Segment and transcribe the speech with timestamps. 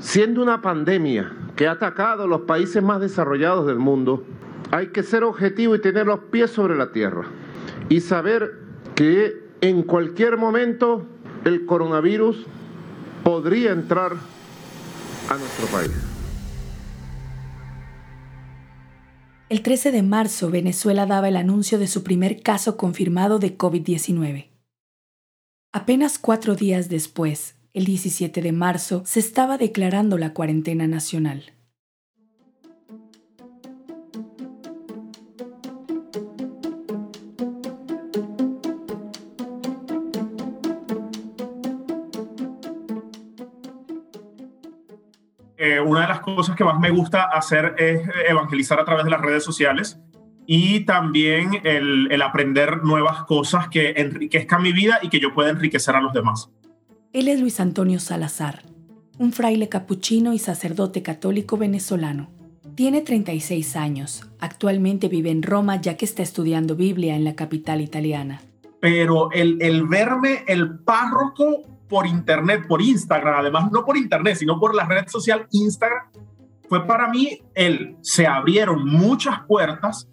[0.00, 4.24] Siendo una pandemia que ha atacado a los países más desarrollados del mundo,
[4.70, 7.26] hay que ser objetivo y tener los pies sobre la tierra
[7.90, 8.50] y saber
[8.94, 11.06] que en cualquier momento
[11.44, 12.46] el coronavirus
[13.22, 14.12] podría entrar
[15.28, 15.92] a nuestro país.
[19.50, 24.46] El 13 de marzo, Venezuela daba el anuncio de su primer caso confirmado de COVID-19.
[25.72, 31.52] Apenas cuatro días después, el 17 de marzo, se estaba declarando la cuarentena nacional.
[45.56, 49.10] Eh, una de las cosas que más me gusta hacer es evangelizar a través de
[49.10, 50.00] las redes sociales
[50.46, 55.50] y también el, el aprender nuevas cosas que enriquezcan mi vida y que yo pueda
[55.50, 56.50] enriquecer a los demás.
[57.12, 58.62] Él es Luis Antonio Salazar,
[59.18, 62.30] un fraile capuchino y sacerdote católico venezolano.
[62.76, 64.30] Tiene 36 años.
[64.38, 68.42] Actualmente vive en Roma ya que está estudiando Biblia en la capital italiana.
[68.78, 74.60] Pero el, el verme el párroco por internet, por Instagram, además no por internet, sino
[74.60, 76.06] por la red social Instagram,
[76.68, 80.08] fue para mí el, se abrieron muchas puertas,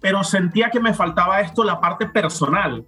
[0.00, 2.86] pero sentía que me faltaba esto, la parte personal.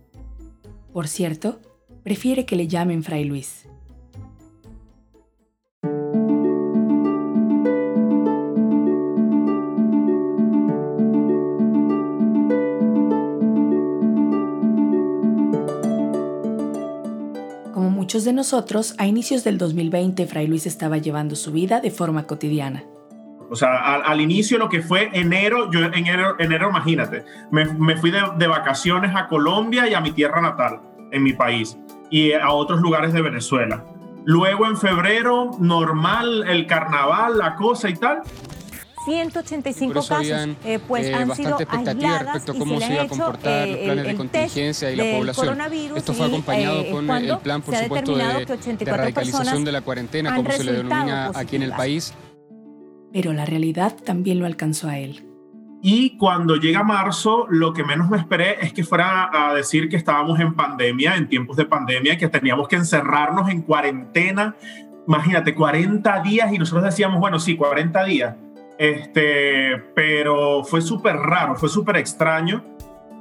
[0.94, 1.60] Por cierto,
[2.02, 3.66] prefiere que le llamen Fray Luis.
[17.72, 21.90] Como muchos de nosotros, a inicios del 2020 Fray Luis estaba llevando su vida de
[21.90, 22.84] forma cotidiana.
[23.52, 28.12] O sea, al, inicio lo que fue enero, yo en enero, enero imagínate, me, fui
[28.12, 31.78] de vacaciones a Colombia y a mi tierra natal, en mi país
[32.10, 33.84] y a otros lugares de Venezuela.
[34.24, 38.22] Luego en febrero, normal, el carnaval, la cosa y tal.
[39.04, 43.68] 185 casos eh, pues eh, han sido aisladas respecto a cómo se, iba a comportar
[43.68, 45.58] los planes de contingencia y la población.
[45.96, 48.46] Esto fue acompañado eh, con el plan, por supuesto, de,
[48.76, 52.12] de radicalización de la cuarentena, como se le denomina aquí en el país.
[53.12, 55.29] Pero la realidad también lo alcanzó a él.
[55.82, 59.96] Y cuando llega marzo, lo que menos me esperé es que fuera a decir que
[59.96, 64.56] estábamos en pandemia, en tiempos de pandemia, que teníamos que encerrarnos en cuarentena.
[65.06, 68.36] Imagínate, 40 días y nosotros decíamos, bueno, sí, 40 días.
[68.76, 72.62] Este, pero fue súper raro, fue súper extraño.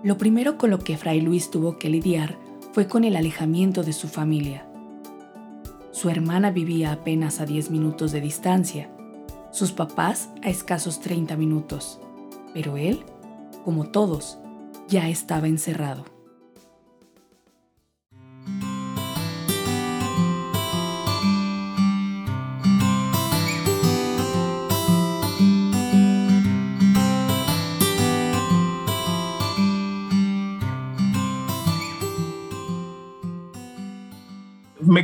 [0.03, 2.35] Lo primero con lo que Fray Luis tuvo que lidiar
[2.73, 4.65] fue con el alejamiento de su familia.
[5.91, 8.89] Su hermana vivía apenas a 10 minutos de distancia,
[9.51, 11.99] sus papás a escasos 30 minutos
[12.53, 13.03] pero él,
[13.65, 14.37] como todos,
[14.87, 16.05] ya estaba encerrado.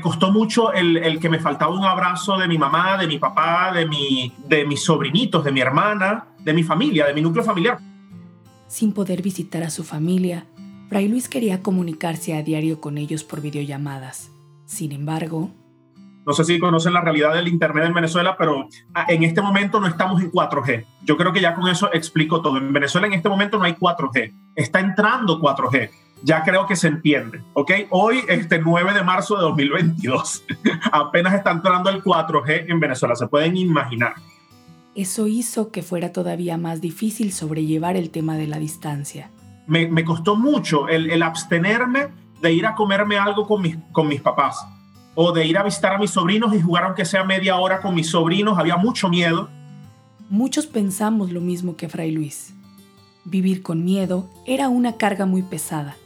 [0.05, 3.71] Costó mucho el, el, que me faltaba un abrazo de mi mamá, de mi papá,
[3.73, 7.79] de, mi, de mis sobrinitos, de mi hermana, de mi familia, de mi núcleo familiar.
[8.67, 10.45] Sin poder visitar a su familia,
[10.89, 14.29] Fray Luis quería comunicarse a diario con ellos por videollamadas.
[14.67, 15.49] Sin embargo,
[16.23, 19.79] no sé si conocen la realidad del Internet en Venezuela, pero ah, en este momento
[19.79, 20.85] no estamos en 4G.
[21.03, 22.59] Yo creo que ya con eso explico todo.
[22.59, 24.33] En Venezuela en este momento no hay 4G.
[24.55, 25.89] Está entrando 4G
[26.23, 27.71] ya creo que se entiende, ¿ok?
[27.91, 30.43] Hoy, este 9 de marzo de 2022,
[30.91, 34.13] apenas está entrando el 4G en Venezuela, se pueden imaginar.
[34.95, 39.29] Eso hizo que fuera todavía más difícil sobrellevar el tema de la distancia.
[39.67, 42.07] Me, me costó mucho el, el, abstenerme
[42.41, 44.65] de ir a comerme algo con mis, con mis papás
[45.15, 47.93] o de ir a visitar a mis sobrinos y jugar aunque sea media hora con
[47.93, 48.57] mis sobrinos.
[48.57, 49.49] Había mucho miedo.
[50.29, 52.53] Muchos pensamos lo mismo que Fray Luis.
[53.25, 55.97] Vivir con miedo era una carga muy pesada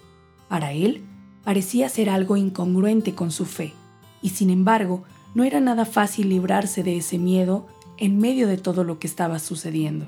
[0.49, 1.05] para él,
[1.45, 3.73] parecía ser algo incongruente con su fe,
[4.21, 5.03] y sin embargo,
[5.35, 7.67] no era nada fácil librarse de ese miedo
[7.97, 10.07] en medio de todo lo que estaba sucediendo.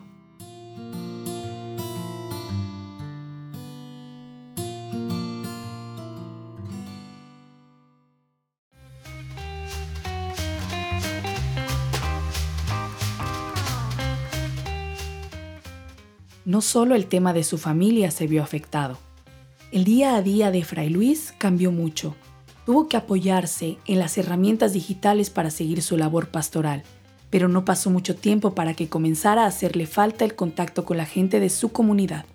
[16.43, 18.97] No solo el tema de su familia se vio afectado,
[19.71, 22.15] el día a día de Fray Luis cambió mucho.
[22.65, 26.83] Tuvo que apoyarse en las herramientas digitales para seguir su labor pastoral,
[27.29, 31.06] pero no pasó mucho tiempo para que comenzara a hacerle falta el contacto con la
[31.06, 32.25] gente de su comunidad.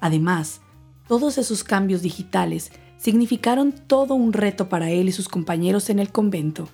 [0.00, 0.60] Además,
[1.06, 6.10] todos esos cambios digitales significaron todo un reto para él y sus compañeros en el
[6.10, 6.68] convento.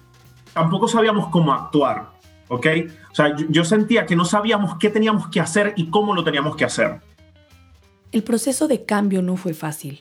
[0.54, 2.12] Tampoco sabíamos cómo actuar.
[2.52, 2.66] ¿ok?
[3.10, 6.54] O sea, yo, sentía que no sabíamos qué teníamos que hacer y cómo lo teníamos
[6.54, 7.00] que hacer.
[8.12, 10.00] El proceso de cambio no fue fácil.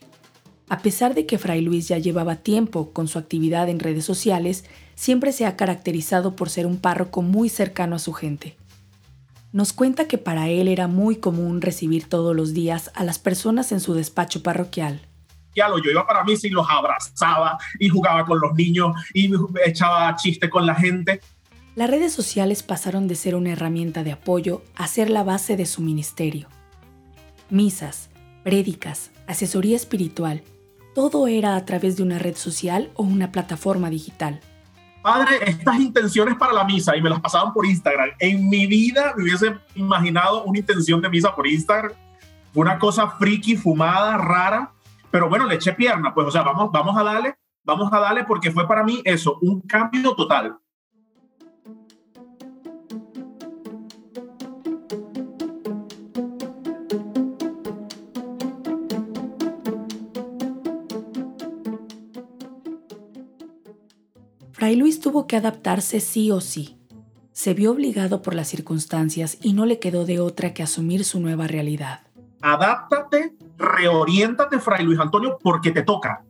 [0.68, 4.66] A pesar de que Fray Luis ya llevaba tiempo con su actividad en redes sociales,
[4.96, 8.58] siempre se ha caracterizado por ser un párroco muy cercano a su gente.
[9.54, 13.72] Nos cuenta que para él era muy común recibir todos los días a las personas
[13.72, 15.08] en su despacho parroquial.
[15.56, 19.32] Ya lo, yo iba para mí y los abrazaba y jugaba con los niños y
[19.66, 21.22] echaba chiste con la gente.
[21.76, 25.66] Las redes sociales pasaron de ser una herramienta de apoyo a ser la base de
[25.66, 26.50] su ministerio.
[27.52, 28.10] Misas,
[28.46, 30.42] prédicas, asesoría espiritual,
[30.96, 34.40] todo era a través de una red social o una plataforma digital.
[35.02, 38.12] Padre, estas intenciones para la misa y me las pasaban por Instagram.
[38.20, 41.92] En mi vida me hubiese imaginado una intención de misa por Instagram.
[42.54, 44.72] Una cosa friki, fumada, rara,
[45.10, 48.24] pero bueno, le eché pierna, pues o sea, vamos, vamos a darle, vamos a darle
[48.24, 50.58] porque fue para mí eso, un cambio total.
[64.62, 66.78] Fray Luis tuvo que adaptarse sí o sí.
[67.32, 71.20] Se vio obligado por las circunstancias y no le quedó de otra que asumir su
[71.20, 72.02] nueva realidad.
[72.44, 76.24] Adáptate, reoriéntate, Fray Luis Antonio, porque te toca.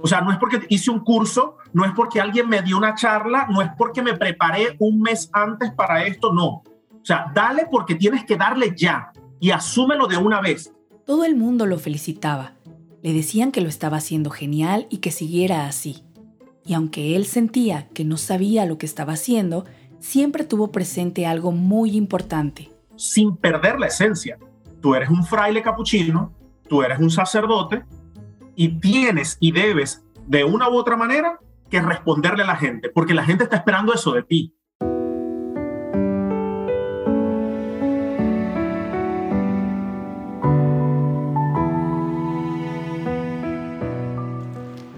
[0.00, 2.96] O sea, no es porque hice un curso, no es porque alguien me dio una
[2.96, 6.46] charla, no es porque me preparé un mes antes para esto, no.
[6.46, 10.72] O sea, dale porque tienes que darle ya y asúmelo de una vez.
[11.04, 12.54] Todo el mundo lo felicitaba.
[13.04, 16.02] Le decían que lo estaba haciendo genial y que siguiera así
[16.66, 19.64] y aunque él sentía que no sabía lo que estaba haciendo,
[20.00, 22.70] siempre tuvo presente algo muy importante.
[22.96, 24.38] Sin perder la esencia.
[24.80, 26.32] Tú eres un fraile capuchino,
[26.68, 27.84] tú eres un sacerdote
[28.56, 31.38] y tienes y debes de una u otra manera
[31.70, 34.52] que responderle a la gente, porque la gente está esperando eso de ti.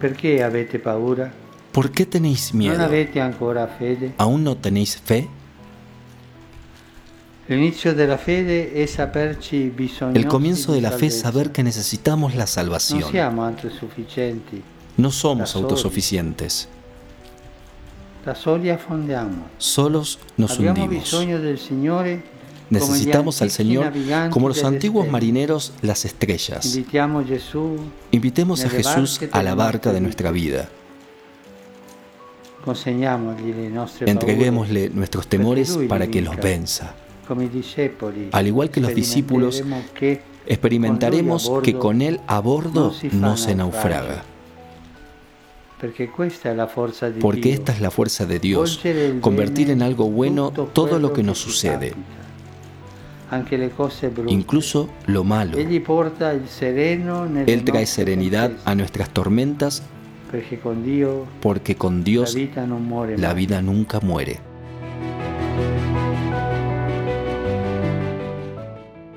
[0.01, 1.33] ¿Por qué avete paura?
[1.79, 2.91] ¿Por qué tenéis miedo?
[4.17, 5.29] ¿Aún no tenéis fe?
[7.49, 7.71] El
[10.27, 13.05] comienzo de la fe es saber que necesitamos la salvación.
[14.97, 16.69] No somos autosuficientes.
[19.59, 21.17] Solos nos hundimos.
[22.71, 23.93] Necesitamos al Señor
[24.31, 26.77] como los antiguos marineros las estrellas.
[28.11, 30.69] Invitemos a Jesús a la barca de nuestra vida.
[34.01, 36.95] Entreguémosle nuestros temores para que los venza.
[38.33, 39.63] Al igual que los discípulos,
[40.47, 44.25] experimentaremos que con Él a bordo no se naufraga.
[47.21, 48.81] Porque esta es la fuerza de Dios,
[49.21, 51.95] convertir en algo bueno todo lo que nos sucede,
[54.27, 55.57] incluso lo malo.
[57.47, 59.83] Él trae serenidad a nuestras tormentas
[61.41, 62.37] porque con Dios
[63.17, 64.41] la vida nunca muere.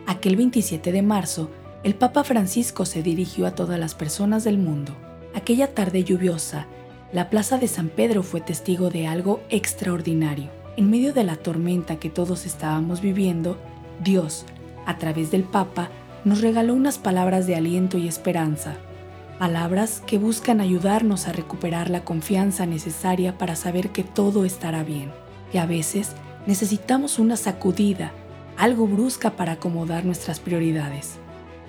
[0.07, 1.49] Aquel 27 de marzo,
[1.83, 4.93] el Papa Francisco se dirigió a todas las personas del mundo.
[5.33, 6.67] Aquella tarde lluviosa,
[7.11, 10.49] la plaza de San Pedro fue testigo de algo extraordinario.
[10.77, 13.57] En medio de la tormenta que todos estábamos viviendo,
[14.03, 14.45] Dios,
[14.85, 15.89] a través del Papa,
[16.23, 18.77] nos regaló unas palabras de aliento y esperanza
[19.41, 25.11] palabras que buscan ayudarnos a recuperar la confianza necesaria para saber que todo estará bien,
[25.51, 26.11] que a veces
[26.45, 28.11] necesitamos una sacudida,
[28.55, 31.17] algo brusca para acomodar nuestras prioridades,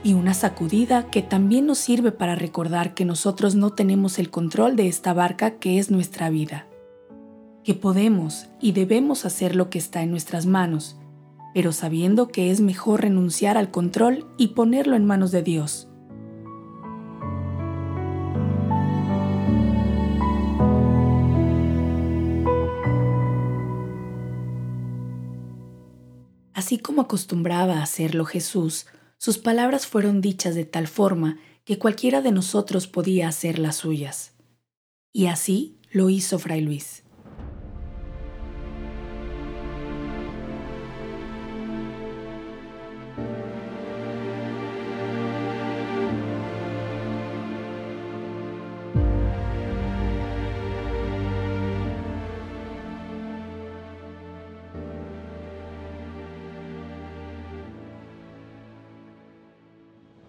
[0.04, 4.76] y una sacudida que también nos sirve para recordar que nosotros no tenemos el control
[4.76, 6.66] de esta barca que es nuestra vida,
[7.64, 10.98] que podemos y debemos hacer lo que está en nuestras manos,
[11.54, 15.88] pero sabiendo que es mejor renunciar al control y ponerlo en manos de Dios
[26.62, 28.86] Así como acostumbraba a hacerlo Jesús,
[29.18, 34.34] sus palabras fueron dichas de tal forma que cualquiera de nosotros podía hacer las suyas.
[35.12, 37.01] Y así lo hizo Fray Luis.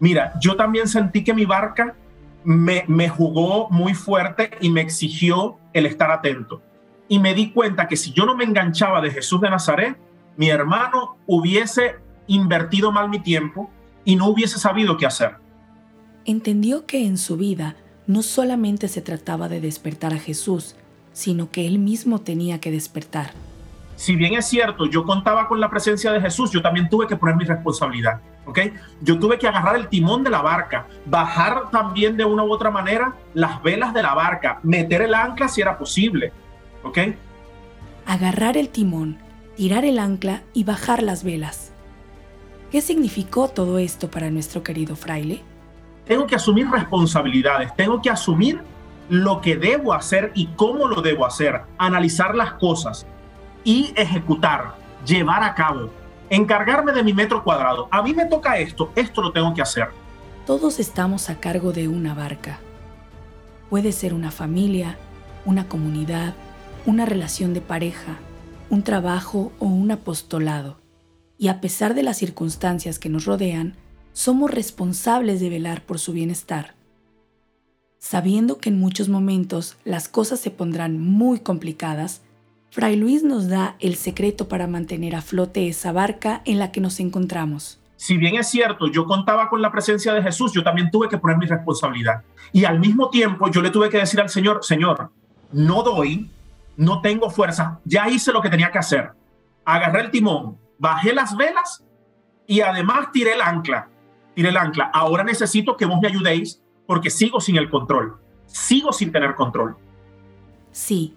[0.03, 1.95] Mira, yo también sentí que mi barca
[2.43, 6.61] me, jugó muy fuerte y me exigió el estar atento.
[7.07, 9.95] y me di cuenta que si yo no me enganchaba de Jesús de Nazaret,
[10.35, 11.95] mi hermano hubiese
[12.27, 13.69] invertido mal mi tiempo
[14.03, 15.37] y no hubiese sabido qué hacer.
[16.25, 20.75] Entendió que en su vida no solamente se trataba de despertar a Jesús,
[21.13, 23.31] sino que él mismo tenía que despertar.
[23.95, 27.15] Si bien es cierto, yo contaba con la presencia de Jesús, yo también tuve que
[27.15, 28.59] poner mi responsabilidad, ¿ok?
[29.01, 32.71] Yo tuve que agarrar el timón de la barca, bajar también de una u otra
[32.71, 36.33] manera las velas de la barca, meter el ancla si era posible,
[36.83, 36.99] ¿ok?
[38.05, 39.19] Agarrar el timón,
[39.55, 41.71] tirar el ancla y bajar las velas.
[42.71, 45.43] ¿Qué significó todo esto para nuestro querido fraile?
[46.05, 48.59] Tengo que asumir responsabilidades, tengo que asumir
[49.09, 53.05] lo que debo hacer y cómo lo debo hacer, analizar las cosas
[53.63, 55.89] y ejecutar, llevar a cabo,
[56.29, 57.87] encargarme de mi metro cuadrado.
[57.91, 59.89] A mí me toca esto, esto lo tengo que hacer.
[60.45, 62.59] Todos estamos a cargo de una barca.
[63.69, 64.97] Puede ser una familia,
[65.45, 66.33] una comunidad,
[66.85, 68.17] una relación de pareja,
[68.69, 70.77] un trabajo o un apostolado.
[71.37, 73.75] Y a pesar de las circunstancias que nos rodean,
[74.11, 76.75] somos responsables de velar por su bienestar
[78.03, 82.19] sabiendo que en muchos momentos las cosas se pondrán muy complicadas,
[82.73, 86.81] Fray Luis nos da el secreto para mantener a flote esa barca en la que
[86.81, 87.79] nos encontramos.
[87.97, 91.19] Si bien es cierto, yo contaba con la presencia de Jesús, yo también tuve que
[91.19, 92.23] poner mi responsabilidad.
[92.51, 95.11] Y al mismo tiempo yo le tuve que decir al Señor, Señor,
[95.51, 96.31] no doy,
[96.75, 99.11] no tengo fuerza, ya hice lo que tenía que hacer.
[99.65, 101.83] Agarré el timón, bajé las velas
[102.47, 103.87] y además tiré el ancla.
[104.33, 104.89] Tiré el ancla.
[104.91, 109.75] Ahora necesito que vos me ayudéis porque sigo sin el control, sigo sin tener control.
[110.71, 111.15] Sí,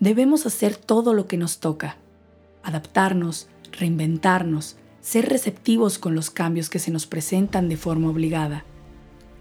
[0.00, 1.96] debemos hacer todo lo que nos toca,
[2.62, 8.64] adaptarnos, reinventarnos, ser receptivos con los cambios que se nos presentan de forma obligada,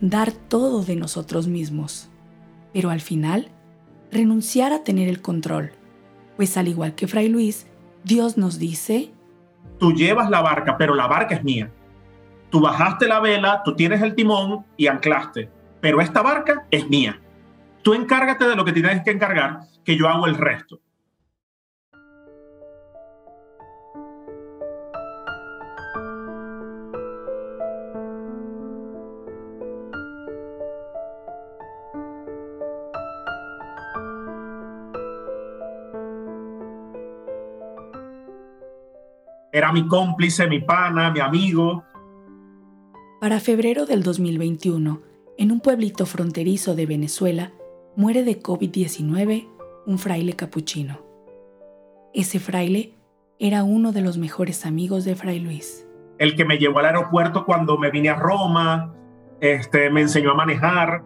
[0.01, 2.09] dar todo de nosotros mismos,
[2.73, 3.49] pero al final,
[4.11, 5.71] renunciar a tener el control,
[6.35, 7.67] pues al igual que Fray Luis,
[8.03, 9.11] Dios nos dice,
[9.79, 11.71] Tú llevas la barca, pero la barca es mía.
[12.49, 15.49] Tú bajaste la vela, tú tienes el timón y anclaste
[15.81, 17.19] pero esta barca es mía.
[17.87, 20.81] Tú encárgate de lo que tienes que encargar, que yo hago el resto.
[39.53, 41.85] Era mi cómplice, mi pana, mi amigo.
[43.21, 45.01] Para febrero del 2021,
[45.37, 47.53] en un pueblito fronterizo de Venezuela,
[47.97, 49.47] muere de COVID-19
[49.87, 50.99] un fraile capuchino.
[52.13, 52.93] Ese fraile
[53.39, 55.87] era uno de los mejores amigos de Fray Luis.
[56.19, 58.93] El que me llevó al aeropuerto cuando me vine a Roma,
[59.41, 61.03] este, me enseñó a manejar.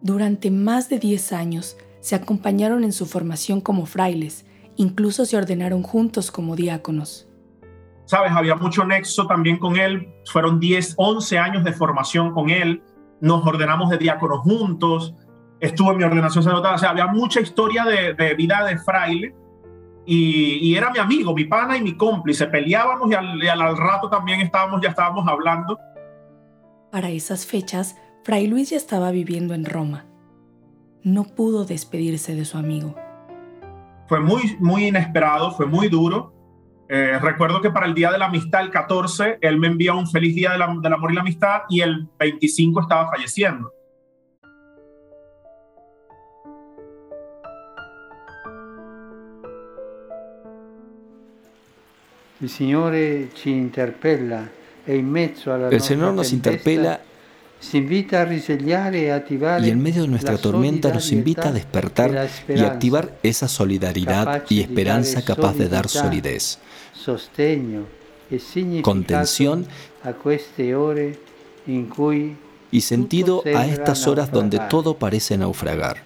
[0.00, 4.46] Durante más de 10 años, se acompañaron en su formación como frailes,
[4.76, 7.28] incluso se ordenaron juntos como diáconos.
[8.04, 12.82] Sabes, había mucho nexo también con él, fueron 10, 11 años de formación con él,
[13.20, 15.14] nos ordenamos de diáconos juntos,
[15.60, 19.34] estuve en mi ordenación sacerdotal, o sea, había mucha historia de, vida de fraile.
[20.08, 24.08] Y, era mi amigo, mi pana y mi cómplice, peleábamos y al, y al rato
[24.08, 25.80] también estábamos, ya estábamos hablando.
[26.92, 30.06] Para esas fechas, Fray Luis ya estaba viviendo en Roma.
[31.02, 32.94] No pudo despedirse de su amigo.
[34.08, 36.32] Fue muy, muy inesperado, fue muy duro.
[36.88, 40.06] Eh, recuerdo que para el Día de la Amistad, el 14, él me envía un
[40.06, 43.72] feliz Día del Amor y la Amistad y el 25 estaba falleciendo.
[55.72, 57.00] El Señor nos interpela
[57.62, 64.60] y en medio de nuestra tormenta nos invita a despertar y activar esa solidaridad y
[64.60, 66.58] esperanza capaz de dar solidez,
[68.82, 69.66] contención
[72.70, 76.02] y sentido a estas horas donde todo parece naufragar.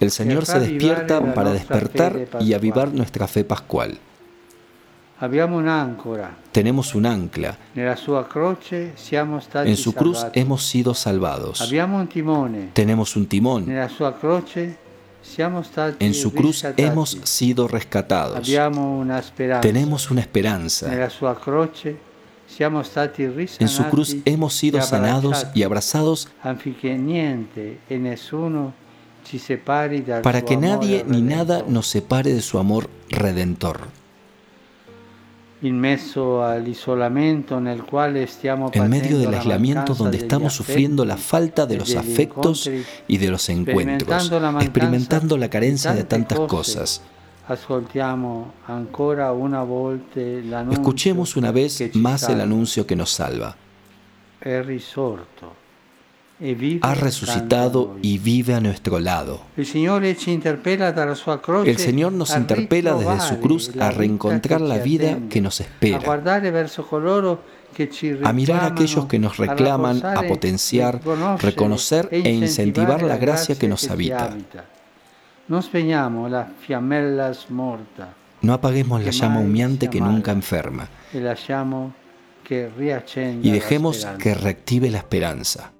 [0.00, 3.98] El Señor se despierta para despertar y avivar nuestra fe pascual.
[6.52, 7.58] Tenemos un ancla.
[7.74, 11.58] En su cruz hemos sido salvados.
[12.72, 13.66] Tenemos un timón.
[15.98, 18.48] En su cruz hemos sido rescatados.
[19.60, 21.10] Tenemos una esperanza.
[23.58, 26.28] En su cruz hemos sido sanados y abrazados
[30.22, 33.97] para que nadie ni nada nos separe de su amor redentor.
[35.60, 35.80] En
[38.90, 42.70] medio del aislamiento donde estamos sufriendo la falta de los afectos
[43.08, 47.02] y de los encuentros, experimentando la carencia de tantas cosas.
[50.70, 53.56] Escuchemos una vez más el anuncio que nos salva
[56.82, 59.40] ha resucitado y vive a nuestro lado.
[59.56, 60.02] El Señor
[62.12, 66.00] nos interpela desde su cruz a reencontrar la vida que nos espera,
[68.24, 71.00] a mirar a aquellos que nos reclaman, a potenciar,
[71.40, 74.36] reconocer e incentivar la gracia que nos habita.
[78.40, 80.88] No apaguemos la llama humeante que nunca enferma.
[83.42, 85.72] Y dejemos que reactive la esperanza.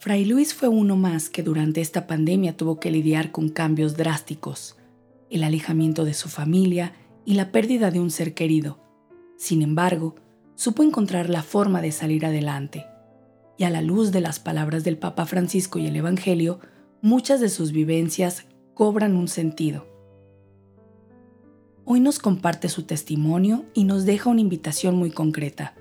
[0.00, 4.76] Fray Luis fue uno más que durante esta pandemia tuvo que lidiar con cambios drásticos,
[5.28, 6.92] el alejamiento de su familia
[7.24, 8.78] y la pérdida de un ser querido.
[9.36, 10.14] Sin embargo,
[10.54, 12.86] supo encontrar la forma de salir adelante,
[13.56, 16.60] y a la luz de las palabras del Papa Francisco y el Evangelio,
[17.02, 19.84] muchas de sus vivencias cobran un sentido.
[21.84, 25.74] Hoy nos comparte su testimonio y nos deja una invitación muy concreta.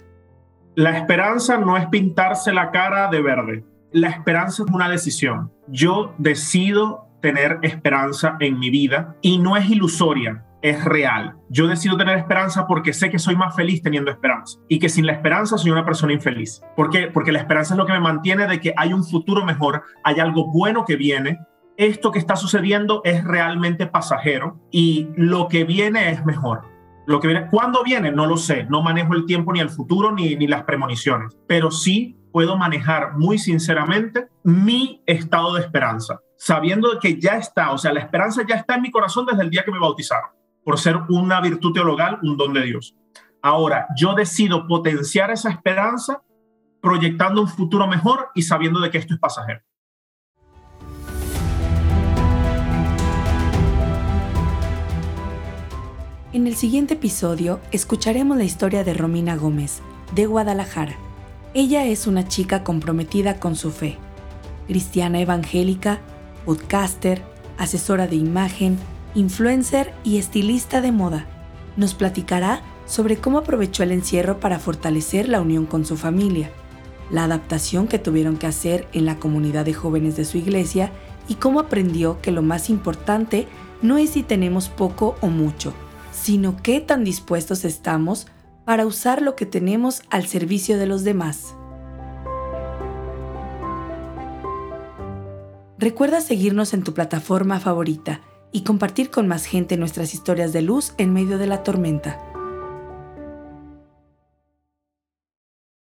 [0.73, 5.51] La esperanza no es pintarse la cara de verde la esperanza es una decisión.
[5.67, 11.35] Yo decido tener esperanza en mi vida y no es ilusoria, es real.
[11.49, 15.05] Yo decido tener esperanza porque sé que soy más feliz teniendo esperanza y que sin
[15.05, 16.61] la esperanza soy una persona infeliz.
[16.75, 17.07] ¿Por qué?
[17.07, 20.19] Porque la esperanza es lo que me mantiene de que hay un futuro mejor, hay
[20.19, 21.39] algo bueno que viene.
[21.75, 26.63] Esto que está sucediendo es realmente pasajero y lo que viene es mejor.
[27.07, 28.11] Lo que viene, ¿Cuándo viene?
[28.11, 28.65] No lo sé.
[28.65, 31.37] No manejo el tiempo ni el futuro ni, ni las premoniciones.
[31.47, 37.77] Pero sí puedo manejar muy sinceramente mi estado de esperanza, sabiendo que ya está, o
[37.77, 40.29] sea, la esperanza ya está en mi corazón desde el día que me bautizaron,
[40.63, 42.95] por ser una virtud teologal, un don de Dios.
[43.41, 46.21] Ahora, yo decido potenciar esa esperanza
[46.81, 49.61] proyectando un futuro mejor y sabiendo de que esto es pasajero.
[56.33, 59.81] En el siguiente episodio escucharemos la historia de Romina Gómez,
[60.13, 61.06] de Guadalajara
[61.59, 63.97] ella es una chica comprometida con su fe,
[64.67, 66.01] cristiana evangélica,
[66.45, 67.23] podcaster,
[67.57, 68.77] asesora de imagen,
[69.15, 71.25] influencer y estilista de moda.
[71.75, 76.51] Nos platicará sobre cómo aprovechó el encierro para fortalecer la unión con su familia,
[77.09, 80.91] la adaptación que tuvieron que hacer en la comunidad de jóvenes de su iglesia
[81.27, 83.47] y cómo aprendió que lo más importante
[83.81, 85.73] no es si tenemos poco o mucho,
[86.11, 88.27] sino qué tan dispuestos estamos
[88.67, 91.55] para usar lo que tenemos al servicio de los demás.
[95.77, 98.19] Recuerda seguirnos en tu plataforma favorita
[98.51, 102.19] y compartir con más gente nuestras historias de luz en medio de la tormenta.